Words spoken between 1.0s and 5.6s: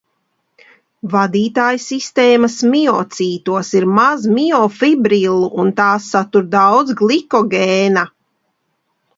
Vadītājsistēmas miocītos ir maz miofibrillu